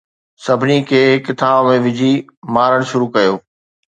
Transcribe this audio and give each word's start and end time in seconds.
سڀني 0.43 0.77
کي 0.89 1.01
هڪ 1.09 1.25
ٿانو 1.39 1.61
۾ 1.69 1.75
وجھي 1.85 2.13
مارڻ 2.55 2.79
شروع 2.89 3.09
ڪيو 3.15 3.33